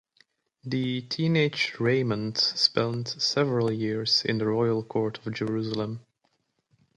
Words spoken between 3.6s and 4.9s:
years in the royal